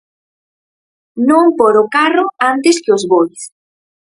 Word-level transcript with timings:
Non 1.29 1.45
pór 1.57 1.75
o 1.83 1.85
carro 1.95 2.25
antes 2.51 2.75
que 2.83 2.91
os 2.97 3.03
bois. 3.11 3.39